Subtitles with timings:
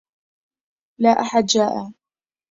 [0.99, 1.91] لا أحد جائع.